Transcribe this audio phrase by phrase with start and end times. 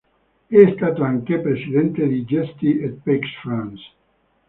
[0.47, 3.91] È stato anche presidente di "Justice et Paix France".